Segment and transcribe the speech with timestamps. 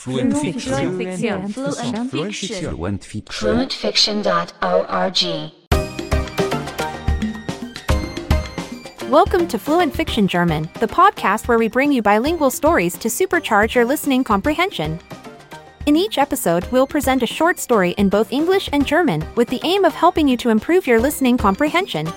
[0.00, 0.72] Fluent Fiction.
[0.72, 1.52] Fluent Fiction.
[2.08, 2.74] Fluent Fiction.
[2.74, 4.22] Fluent Fiction.
[4.22, 5.52] fluentfiction.org.
[9.10, 13.74] Welcome to Fluent Fiction German, the podcast where we bring you bilingual stories to supercharge
[13.74, 14.98] your listening comprehension.
[15.84, 19.60] In each episode, we'll present a short story in both English and German with the
[19.64, 22.10] aim of helping you to improve your listening comprehension.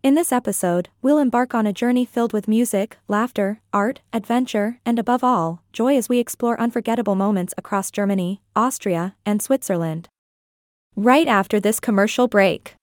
[0.00, 4.96] In this episode, we'll embark on a journey filled with music, laughter, art, adventure, and
[4.96, 10.08] above all, joy as we explore unforgettable moments across Germany, Austria, and Switzerland.
[10.94, 12.76] Right after this commercial break.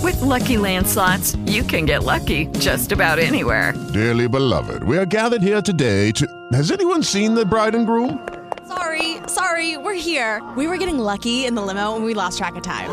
[0.00, 3.74] With Lucky Land slots, you can get lucky just about anywhere.
[3.92, 6.24] Dearly beloved, we are gathered here today to.
[6.52, 8.24] Has anyone seen the bride and groom?
[8.68, 10.40] Sorry, sorry, we're here.
[10.56, 12.92] We were getting lucky in the limo and we lost track of time.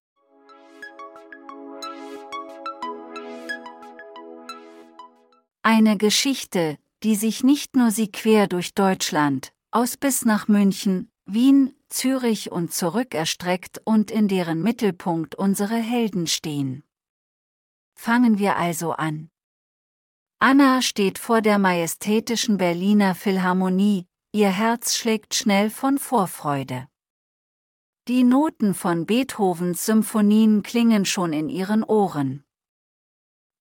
[5.63, 11.75] Eine Geschichte, die sich nicht nur sie quer durch Deutschland, aus bis nach München, Wien,
[11.87, 16.83] Zürich und zurück erstreckt und in deren Mittelpunkt unsere Helden stehen.
[17.95, 19.29] Fangen wir also an.
[20.39, 26.87] Anna steht vor der majestätischen Berliner Philharmonie, ihr Herz schlägt schnell von Vorfreude.
[28.07, 32.43] Die Noten von Beethovens Symphonien klingen schon in ihren Ohren.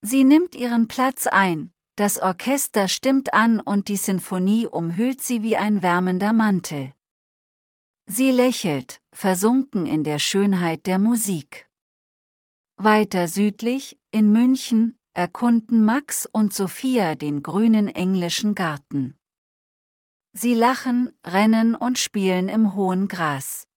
[0.00, 5.58] Sie nimmt ihren Platz ein, das Orchester stimmt an und die Sinfonie umhüllt sie wie
[5.58, 6.94] ein wärmender Mantel.
[8.06, 11.68] Sie lächelt, versunken in der Schönheit der Musik.
[12.78, 19.18] Weiter südlich, in München, erkunden Max und Sophia den grünen englischen Garten.
[20.32, 23.68] Sie lachen, rennen und spielen im hohen Gras.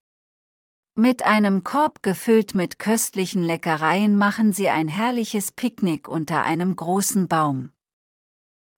[0.95, 7.27] Mit einem Korb gefüllt mit köstlichen Leckereien machen sie ein herrliches Picknick unter einem großen
[7.27, 7.73] Baum.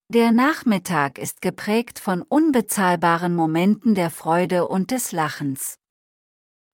[0.09, 5.79] Der Nachmittag ist geprägt von unbezahlbaren Momenten der Freude und des Lachens.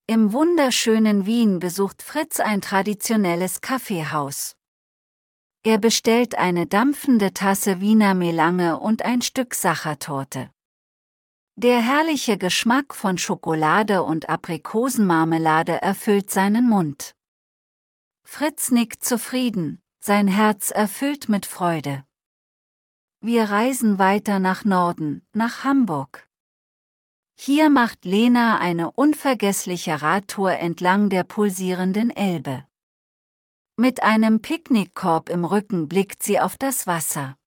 [0.05, 4.57] Im wunderschönen Wien besucht Fritz ein traditionelles Kaffeehaus.
[5.63, 10.51] Er bestellt eine dampfende Tasse Wiener Melange und ein Stück Sachertorte.
[11.55, 17.15] Der herrliche Geschmack von Schokolade und Aprikosenmarmelade erfüllt seinen Mund.
[18.25, 22.03] Fritz nickt zufrieden, sein Herz erfüllt mit Freude.
[23.23, 26.27] Wir reisen weiter nach Norden, nach Hamburg.
[27.35, 32.65] Hier macht Lena eine unvergessliche Radtour entlang der pulsierenden Elbe.
[33.77, 37.37] Mit einem Picknickkorb im Rücken blickt sie auf das Wasser.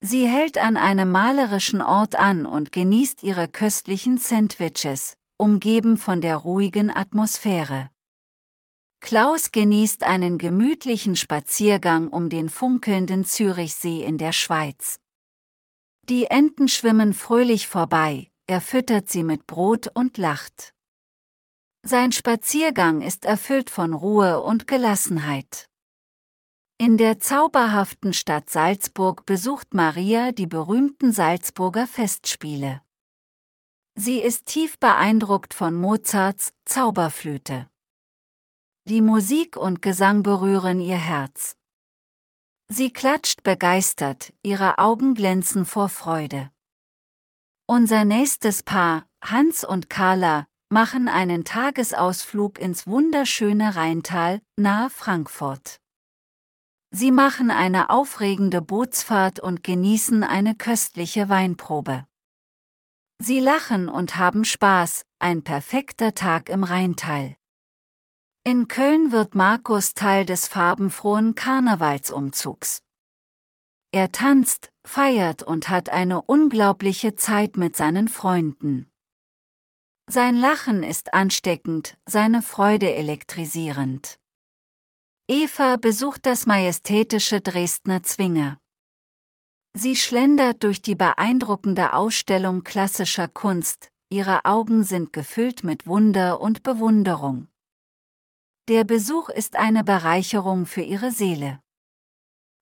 [0.00, 6.36] Sie hält an einem malerischen Ort an und genießt ihre köstlichen Sandwiches, umgeben von der
[6.36, 7.90] ruhigen Atmosphäre.
[9.00, 15.00] Klaus genießt einen gemütlichen Spaziergang um den funkelnden Zürichsee in der Schweiz.
[16.08, 20.74] Die Enten schwimmen fröhlich vorbei, er füttert sie mit Brot und lacht.
[21.82, 25.66] Sein Spaziergang ist erfüllt von Ruhe und Gelassenheit.
[26.76, 32.82] In der zauberhaften Stadt Salzburg besucht Maria die berühmten Salzburger Festspiele.
[33.94, 37.68] Sie ist tief beeindruckt von Mozarts Zauberflöte.
[38.90, 41.54] Die Musik und Gesang berühren ihr Herz.
[42.66, 46.50] Sie klatscht begeistert, ihre Augen glänzen vor Freude.
[47.66, 55.80] Unser nächstes Paar, Hans und Carla, machen einen Tagesausflug ins wunderschöne Rheintal, nahe Frankfurt.
[56.90, 62.08] Sie machen eine aufregende Bootsfahrt und genießen eine köstliche Weinprobe.
[63.20, 67.36] Sie lachen und haben Spaß, ein perfekter Tag im Rheintal.
[68.42, 72.82] In Köln wird Markus Teil des farbenfrohen Karnevalsumzugs.
[73.92, 78.90] Er tanzt, feiert und hat eine unglaubliche Zeit mit seinen Freunden.
[80.08, 84.18] Sein Lachen ist ansteckend, seine Freude elektrisierend.
[85.28, 88.58] Eva besucht das majestätische Dresdner Zwinger.
[89.74, 96.62] Sie schlendert durch die beeindruckende Ausstellung klassischer Kunst, ihre Augen sind gefüllt mit Wunder und
[96.62, 97.49] Bewunderung.
[98.70, 101.58] Der Besuch ist eine Bereicherung für ihre Seele.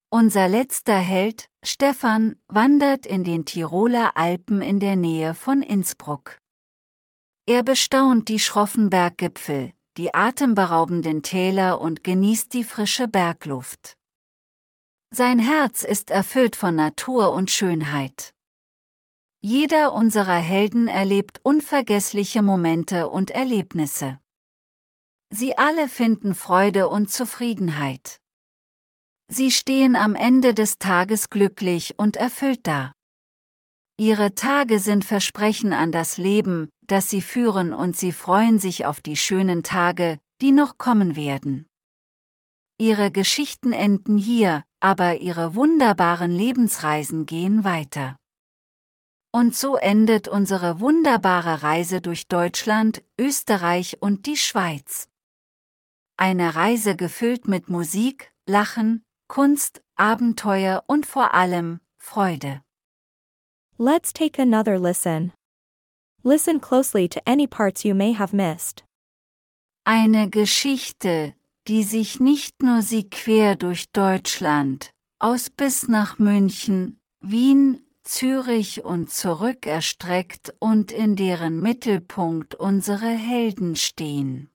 [0.08, 6.38] Unser letzter Held, Stefan, wandert in den Tiroler Alpen in der Nähe von Innsbruck.
[7.44, 13.98] Er bestaunt die schroffen Berggipfel, die atemberaubenden Täler und genießt die frische Bergluft.
[15.10, 18.32] Sein Herz ist erfüllt von Natur und Schönheit.
[19.42, 24.18] Jeder unserer Helden erlebt unvergessliche Momente und Erlebnisse.
[25.30, 28.18] Sie alle finden Freude und Zufriedenheit.
[29.30, 32.92] Sie stehen am Ende des Tages glücklich und erfüllt da.
[34.00, 39.02] Ihre Tage sind Versprechen an das Leben, das sie führen und sie freuen sich auf
[39.02, 41.66] die schönen Tage, die noch kommen werden.
[42.80, 48.16] Ihre Geschichten enden hier, aber ihre wunderbaren Lebensreisen gehen weiter.
[49.30, 55.08] Und so endet unsere wunderbare Reise durch Deutschland, Österreich und die Schweiz.
[56.20, 62.60] Eine Reise gefüllt mit Musik, Lachen, Kunst, Abenteuer und vor allem Freude.
[63.78, 65.32] Let's take another listen.
[66.24, 68.84] Listen closely to any parts you may have missed.
[69.84, 71.34] Eine Geschichte,
[71.68, 79.12] die sich nicht nur sie quer durch Deutschland, aus bis nach München, Wien, Zürich und
[79.12, 84.50] zurück erstreckt und in deren Mittelpunkt unsere Helden stehen.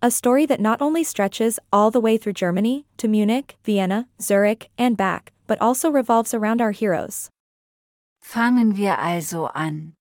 [0.00, 4.70] A story that not only stretches all the way through Germany, to Munich, Vienna, Zurich,
[4.78, 7.30] and back, but also revolves around our heroes.
[8.22, 9.94] Fangen wir also an.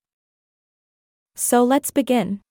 [1.36, 2.42] So let's begin.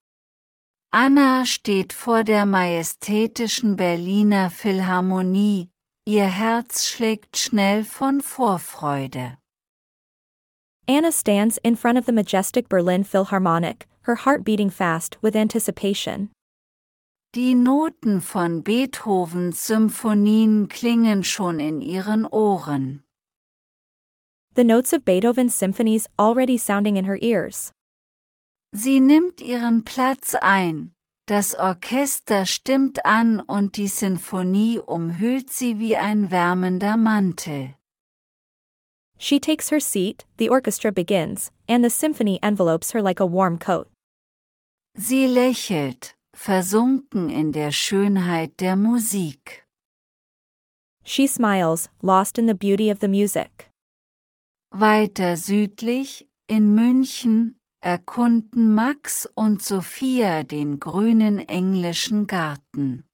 [0.93, 5.69] Anna steht vor der majestätischen Berliner Philharmonie,
[6.05, 9.37] ihr Herz schlägt schnell von Vorfreude.
[10.89, 16.31] Anna stands in front of the majestic Berlin Philharmonic, her heart beating fast with anticipation.
[17.37, 23.03] Die Noten von Beethovens Symphonien klingen schon in ihren Ohren.
[24.55, 27.75] The notes of Beethoven's symphonies already sounding in her ears.
[28.73, 30.93] Sie nimmt ihren Platz ein,
[31.27, 37.75] das Orchester stimmt an und die Sinfonie umhüllt sie wie ein wärmender Mantel.
[39.19, 43.59] She takes her seat, the orchestra begins, and the symphony envelopes her like a warm
[43.59, 43.89] coat.
[44.95, 49.67] Sie lächelt, versunken in der Schönheit der Musik.
[51.03, 53.71] She smiles, lost in the beauty of the music.
[54.71, 63.05] Weiter südlich, in München, erkunden Max und Sophia den grünen englischen Garten.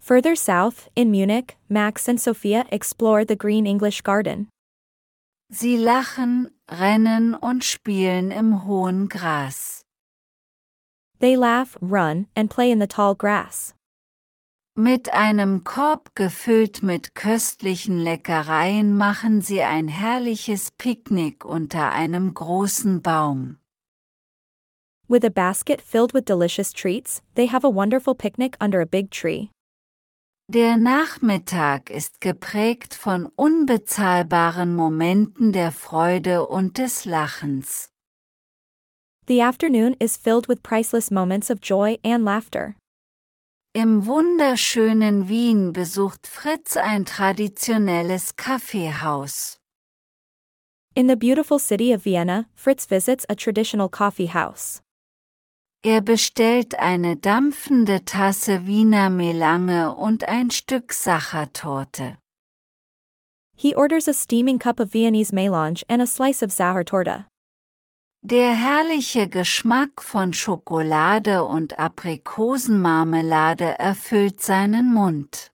[0.00, 4.48] Further south, in Munich, Max and Sophia explore the green English garden.
[5.50, 9.84] Sie lachen, rennen und spielen im hohen Gras.
[11.20, 13.74] They laugh, run, and play in the tall grass.
[14.76, 23.02] Mit einem Korb gefüllt mit köstlichen Leckereien machen sie ein herrliches Picknick unter einem großen
[23.02, 23.58] Baum.
[25.08, 29.10] With a basket filled with delicious treats, they have a wonderful picnic under a big
[29.10, 29.50] tree.
[30.50, 37.90] Der Nachmittag ist geprägt von unbezahlbaren Momenten der Freude und des Lachens.
[39.28, 42.76] The afternoon is filled with priceless moments of joy and laughter.
[43.74, 49.58] Im wunderschönen Wien besucht Fritz ein traditionelles Kaffeehaus.
[50.96, 54.80] In the beautiful city of Vienna, Fritz visits a traditional coffee house.
[55.84, 62.16] Er bestellt eine dampfende Tasse Wiener Melange und ein Stück Sachertorte.
[63.54, 67.26] He orders a steaming cup of Viennese melange and a slice of Sauertorte.
[68.30, 75.50] Der herrliche Geschmack von Schokolade und Aprikosenmarmelade erfüllt seinen Mund.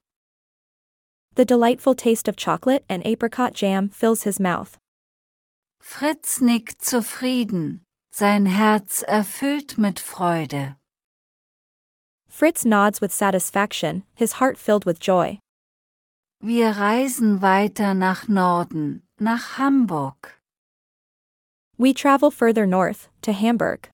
[1.36, 4.76] The delightful taste of chocolate and apricot jam fills his mouth.
[5.78, 10.74] Fritz nickt zufrieden, sein Herz erfüllt mit Freude.
[12.28, 15.38] Fritz nods with satisfaction, his heart filled with joy.
[16.40, 20.40] Wir reisen weiter nach Norden, nach Hamburg.
[21.76, 23.90] We travel further north, to Hamburg.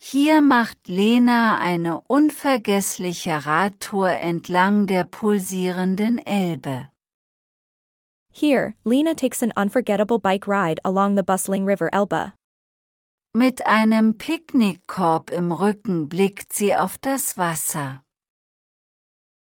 [0.00, 6.88] Hier macht Lena eine unvergessliche Radtour entlang der pulsierenden Elbe.
[8.32, 12.32] Here, Lena takes an unforgettable bike ride along the bustling River Elbe.
[13.34, 18.02] Mit einem Picknickkorb im Rücken blickt sie auf das Wasser.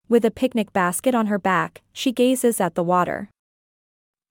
[0.08, 3.30] With a picnic basket on her back, she gazes at the water.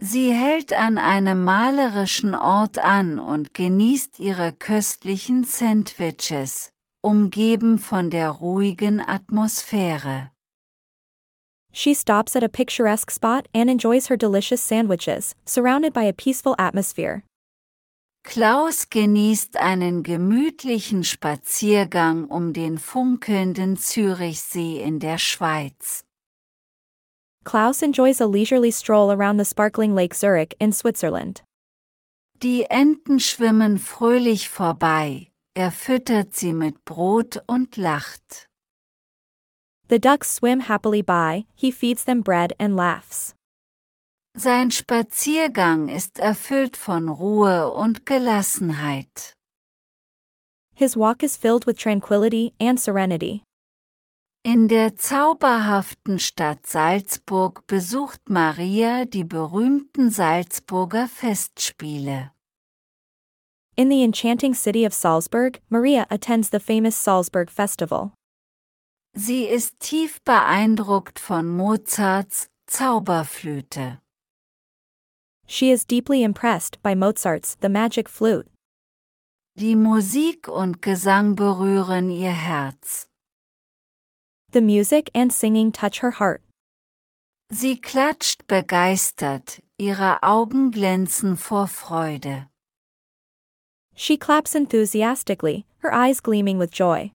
[0.03, 8.31] Sie hält an einem malerischen Ort an und genießt ihre köstlichen Sandwiches, umgeben von der
[8.31, 10.31] ruhigen Atmosphäre.
[11.73, 16.55] She stops at a picturesque spot and enjoys her delicious sandwiches, surrounded by a peaceful
[16.59, 17.23] atmosphere.
[18.23, 26.05] Klaus genießt einen gemütlichen Spaziergang um den funkelnden Zürichsee in der Schweiz.
[27.45, 31.43] Klaus enjoys a leisurely stroll around the sparkling Lake Zurich in Switzerland.
[32.43, 38.47] Die Enten schwimmen fröhlich vorbei, er füttert sie mit Brot und lacht.
[39.89, 43.35] The ducks swim happily by, he feeds them bread and laughs.
[44.37, 49.35] Sein Spaziergang ist erfüllt von Ruhe und Gelassenheit.
[50.75, 53.43] His walk is filled with tranquility and serenity.
[54.43, 62.31] In der zauberhaften Stadt Salzburg besucht Maria die berühmten Salzburger Festspiele.
[63.77, 68.13] In the enchanting city of Salzburg, Maria attends the famous Salzburg Festival.
[69.13, 73.99] Sie ist tief beeindruckt von Mozarts Zauberflöte.
[75.47, 78.49] She is deeply impressed by Mozart's The Magic Flute.
[79.59, 83.10] Die Musik und Gesang berühren ihr Herz.
[84.53, 86.43] The music and singing touch her heart.
[87.53, 92.49] Sie klatscht begeistert, ihre Augen glänzen vor Freude.
[93.95, 97.13] She claps enthusiastically, her eyes gleaming with joy.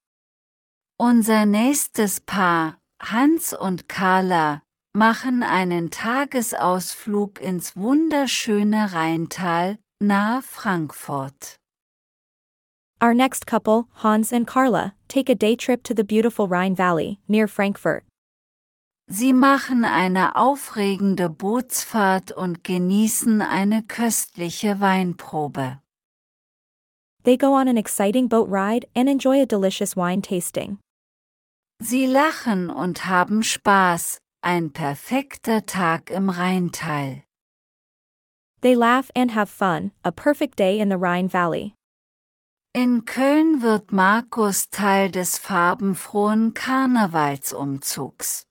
[0.98, 4.62] Unser nächstes Paar, Hans und Carla,
[4.94, 11.58] machen einen Tagesausflug ins wunderschöne Rheintal, nahe Frankfurt.
[13.02, 17.20] Our next couple, Hans and Carla, take a day trip to the beautiful Rhine Valley,
[17.28, 18.04] near Frankfurt.
[19.08, 25.80] Sie machen eine aufregende Bootsfahrt und genießen eine köstliche Weinprobe.
[27.24, 30.80] They go on an exciting boat ride and enjoy a delicious wine tasting.
[31.80, 37.24] Sie lachen und haben Spaß, ein perfekter Tag im Rheintal.
[38.62, 41.76] They laugh and have fun, a perfect day in the Rhine Valley.
[42.76, 48.44] In Köln wird Markus Teil des farbenfrohen Karnevalsumzugs.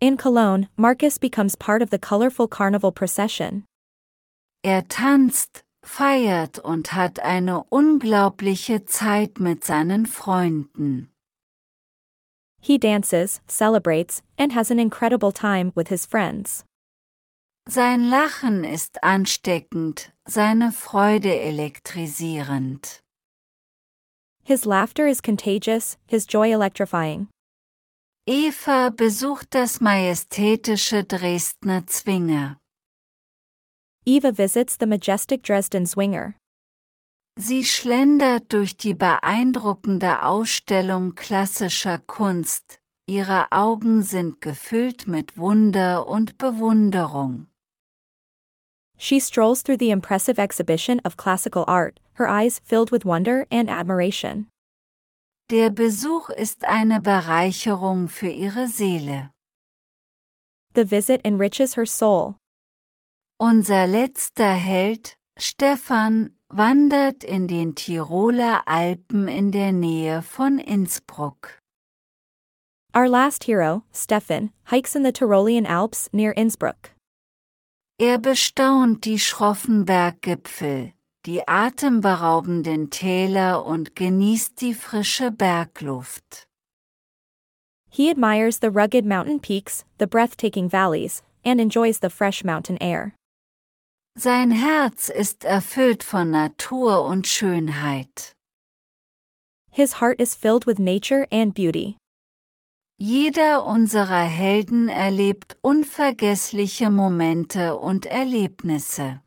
[0.00, 3.66] In Cologne, Marcus becomes part of the colorful carnival procession.
[4.64, 11.10] Er tanzt, feiert und hat eine unglaubliche Zeit mit seinen Freunden.
[12.58, 16.64] He dances, celebrates, and has an incredible time with his friends.
[17.70, 23.02] Sein Lachen ist ansteckend, seine Freude elektrisierend.
[24.42, 27.28] His laughter is contagious, his joy electrifying.
[28.26, 32.56] Eva besucht das majestätische Dresdner Zwinger.
[34.06, 36.36] Eva visits the majestic Dresden Zwinger.
[37.38, 46.38] Sie schlendert durch die beeindruckende Ausstellung klassischer Kunst, ihre Augen sind gefüllt mit Wunder und
[46.38, 47.47] Bewunderung.
[48.98, 53.70] She strolls through the impressive exhibition of classical art, her eyes filled with wonder and
[53.70, 54.48] admiration.
[55.48, 59.30] Der Besuch ist eine Bereicherung für ihre Seele.
[60.74, 62.36] The visit enriches her soul.
[63.40, 71.60] Unser letzter Held, Stefan, wandert in den Tiroler Alpen in der Nähe von Innsbruck.
[72.94, 76.90] Our last hero, Stefan, hikes in the Tyrolean Alps near Innsbruck.
[78.00, 80.92] Er bestaunt die schroffen Berggipfel,
[81.26, 86.46] die atemberaubenden Täler und genießt die frische Bergluft.
[87.90, 93.14] He admires the rugged mountain peaks, the breathtaking valleys, and enjoys the fresh mountain air.
[94.16, 98.32] Sein Herz ist erfüllt von Natur und Schönheit.
[99.72, 101.97] His heart is filled with nature and beauty.
[103.00, 109.22] Jeder unserer Helden erlebt unvergessliche Momente und Erlebnisse.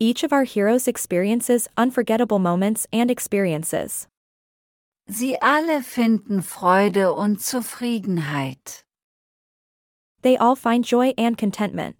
[0.00, 4.08] Each of our heroes experiences unforgettable moments and experiences.
[5.06, 8.84] Sie alle finden Freude und Zufriedenheit.
[10.22, 11.94] They all find joy and contentment.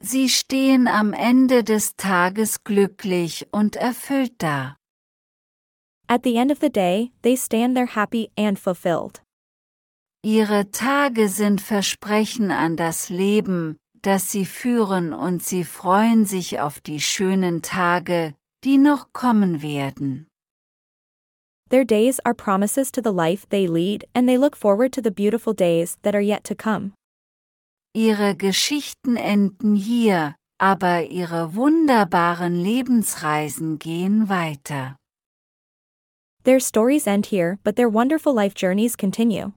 [0.00, 4.76] Sie stehen am Ende des Tages glücklich und erfüllt da.
[6.08, 9.23] At the end of the day, they stand there happy and fulfilled.
[10.24, 16.80] Ihre Tage sind Versprechen an das Leben, das sie führen und sie freuen sich auf
[16.80, 20.26] die schönen Tage, die noch kommen werden.
[21.68, 25.10] Their days are promises to the life they lead and they look forward to the
[25.10, 26.92] beautiful days that are yet to come.
[27.94, 34.96] Ihre Geschichten enden hier, aber Ihre wunderbaren Lebensreisen gehen weiter.
[36.44, 39.52] Their stories end here, but their wonderful life journeys continue.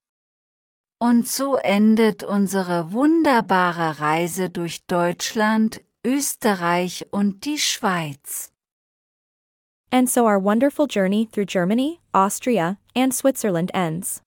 [1.00, 8.52] Und so endet unsere wunderbare Reise durch Deutschland, Österreich und die Schweiz.
[9.90, 14.22] And so our wonderful journey through Germany, Austria, and Switzerland ends.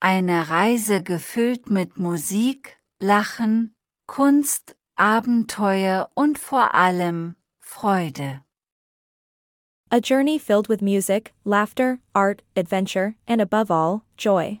[0.00, 3.74] Eine Reise gefüllt mit Musik, Lachen,
[4.06, 8.42] Kunst, Abenteuer und vor allem Freude.
[9.90, 14.60] A journey filled with music, laughter, art, adventure, and above all, joy.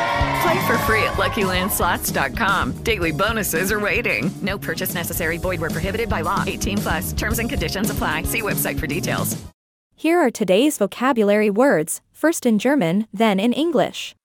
[0.41, 2.83] Play for free at LuckyLandSlots.com.
[2.83, 4.31] Daily bonuses are waiting.
[4.41, 5.37] No purchase necessary.
[5.37, 6.43] Void where prohibited by law.
[6.47, 7.13] 18 plus.
[7.13, 8.23] Terms and conditions apply.
[8.23, 9.37] See website for details.
[9.95, 14.15] Here are today's vocabulary words, first in German, then in English.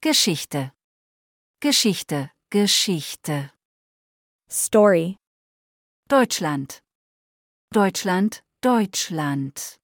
[0.00, 0.70] Geschichte.
[1.60, 3.50] Geschichte, Geschichte.
[4.48, 5.16] Story.
[6.08, 6.80] Deutschland.
[7.72, 9.78] Deutschland, Deutschland.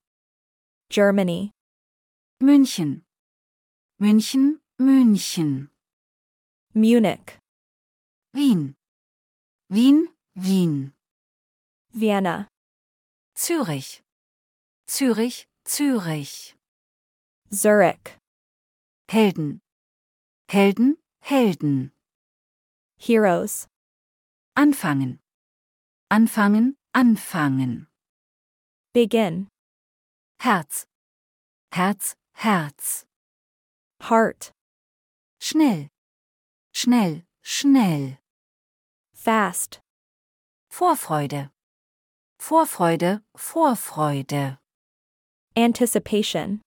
[0.92, 1.52] Germany.
[2.38, 3.00] München.
[3.98, 5.70] München, München.
[6.74, 7.38] Munich.
[8.34, 8.74] Wien.
[9.70, 10.92] Wien, Wien.
[11.94, 12.46] Vienna.
[13.34, 14.02] Zürich.
[14.86, 16.54] Zürich, Zürich.
[17.50, 18.18] Zurich.
[19.08, 19.62] Helden.
[20.50, 21.92] Helden, Helden.
[22.98, 23.66] Heroes.
[24.54, 25.20] Anfangen.
[26.10, 27.86] Anfangen, anfangen.
[28.92, 29.51] Begin.
[30.42, 30.88] Herz.
[31.70, 33.06] Herz, Herz.
[34.00, 34.52] Heart.
[35.38, 35.88] Schnell.
[36.72, 38.18] Schnell, schnell.
[39.14, 39.80] Fast.
[40.68, 41.52] Vorfreude.
[42.40, 44.58] Vorfreude, Vorfreude.
[45.56, 46.60] Anticipation.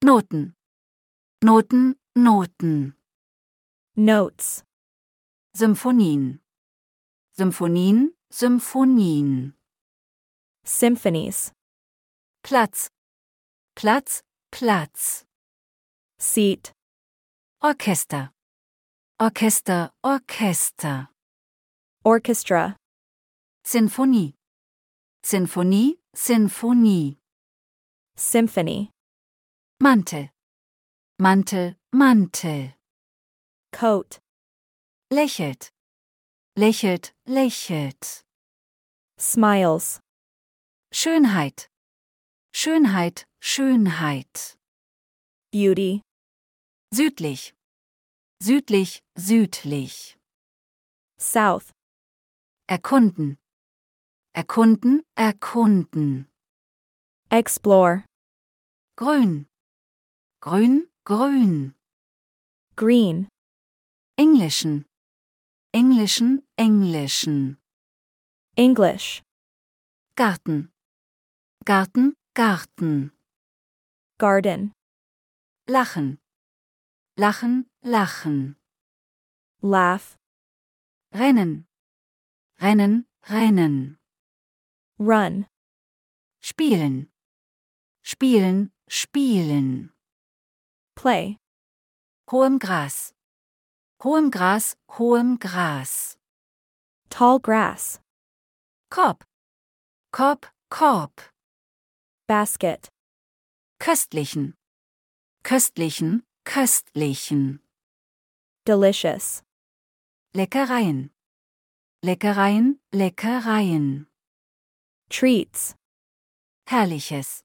[0.00, 0.54] Noten.
[1.42, 2.94] Noten, Noten.
[3.96, 4.62] Notes.
[5.52, 6.38] Symphonien.
[7.36, 9.54] Symphonien, Symphonien.
[10.62, 11.50] Symphonies.
[12.44, 12.90] Platz.
[13.74, 15.24] Platz, Platz.
[16.18, 16.74] Seat.
[17.62, 18.32] Orchester.
[19.18, 21.08] Orchester, Orchester.
[22.04, 22.76] Orchestra.
[23.64, 24.34] Sinfonie.
[25.22, 27.16] Sinfonie, Sinfonie.
[28.14, 28.90] Symphony.
[29.80, 30.28] Mantel.
[31.18, 32.74] Mantel, Mantel.
[33.72, 34.20] Coat.
[35.10, 35.70] Lächelt.
[36.58, 38.22] Lächelt, lächelt.
[39.18, 40.00] Smiles.
[40.92, 41.70] Schönheit.
[42.56, 44.56] Schönheit, Schönheit.
[45.50, 46.02] Beauty.
[46.94, 47.52] Südlich.
[48.40, 50.16] Südlich, südlich.
[51.18, 51.72] South.
[52.68, 53.38] Erkunden.
[54.36, 56.28] Erkunden, erkunden.
[57.28, 58.04] Explore.
[58.96, 59.46] Grün.
[60.40, 61.74] Grün, grün.
[62.76, 63.28] Green.
[64.16, 64.86] Englischen.
[65.72, 67.58] Englischen, englischen.
[68.56, 69.22] English.
[70.16, 70.70] Garten.
[71.64, 73.12] Garten, Garten.
[74.18, 74.72] Garden.
[75.68, 76.18] Lachen.
[77.16, 78.56] Lachen, lachen.
[79.62, 80.18] Laugh.
[81.12, 81.68] Rennen.
[82.60, 83.98] Rennen, rennen.
[84.98, 85.46] Run.
[86.40, 87.08] Spielen.
[88.02, 89.92] Spielen, spielen.
[90.96, 91.38] Play.
[92.28, 93.14] Hohem Gras.
[94.02, 96.16] Hohem Gras, hohem Gras.
[97.10, 98.00] Tall grass.
[98.90, 99.24] Korb.
[100.10, 101.33] Korb, Korb.
[102.26, 102.88] Basket.
[103.78, 104.54] Köstlichen.
[105.42, 107.60] Köstlichen, köstlichen.
[108.66, 109.42] Delicious.
[110.32, 111.10] Leckereien.
[112.02, 114.06] Leckereien, Leckereien.
[115.10, 115.74] Treats.
[116.66, 117.44] Herrliches.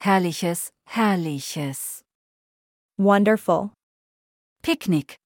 [0.00, 2.02] Herrliches, herrliches.
[2.98, 3.70] Wonderful.
[4.62, 5.20] Picknick.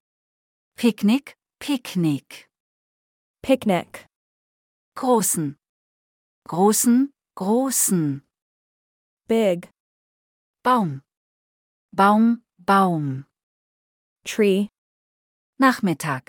[0.77, 2.51] Picknick, Picknick.
[3.43, 4.07] Picnic.
[4.95, 5.57] Großen.
[6.47, 8.28] Großen, großen.
[9.29, 9.69] Big.
[10.65, 11.03] Baum.
[11.93, 13.27] Baum, Baum.
[14.25, 14.71] Tree.
[15.61, 16.29] Nachmittag.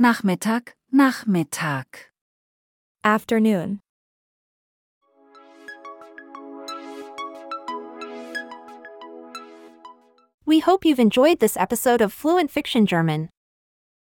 [0.00, 1.86] Nachmittag, Nachmittag.
[3.04, 3.78] Afternoon.
[10.44, 13.28] We hope you've enjoyed this episode of Fluent Fiction German.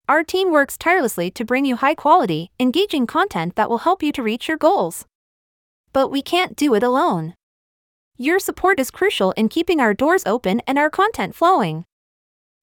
[0.07, 4.11] Our team works tirelessly to bring you high quality, engaging content that will help you
[4.11, 5.07] to reach your goals.
[5.93, 7.33] But we can't do it alone.
[8.19, 11.85] Your support is crucial in keeping our doors open and our content flowing.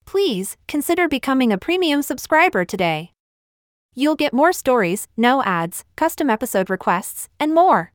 [0.04, 3.12] Please consider becoming a premium subscriber today.
[3.94, 7.92] You'll get more stories, no ads, custom episode requests, and more.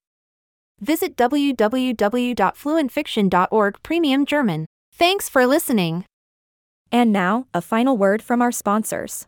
[0.79, 4.65] Visit www.fluentfiction.org Premium German.
[4.93, 6.05] Thanks for listening.
[6.93, 9.27] And now, a final word from our sponsors.